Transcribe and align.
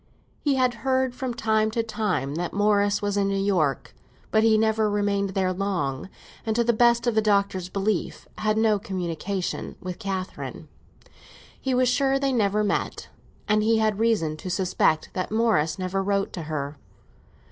He 0.41 0.55
had 0.55 0.73
heard 0.81 1.13
from 1.13 1.35
time 1.35 1.69
to 1.69 1.83
time 1.83 2.33
that 2.33 2.53
Morris 2.53 3.03
was 3.03 3.17
in 3.17 3.27
New 3.27 3.37
York; 3.37 3.93
but 4.31 4.41
he 4.41 4.57
never 4.57 4.89
remained 4.89 5.35
there 5.35 5.53
long, 5.53 6.09
and, 6.43 6.55
to 6.55 6.63
the 6.63 6.73
best 6.73 7.05
of 7.05 7.13
the 7.13 7.21
Doctor's 7.21 7.69
belief, 7.69 8.27
had 8.39 8.57
no 8.57 8.79
communication 8.79 9.75
with 9.79 9.99
Catherine. 9.99 10.67
He 11.61 11.75
was 11.75 11.87
sure 11.87 12.17
they 12.17 12.33
never 12.33 12.63
met, 12.63 13.09
and 13.47 13.61
he 13.61 13.77
had 13.77 13.99
reason 13.99 14.37
to 14.37 14.49
suspect 14.49 15.11
that 15.13 15.29
Morris 15.31 15.77
never 15.77 16.01
wrote 16.01 16.33
to 16.33 16.41
her. 16.49 16.77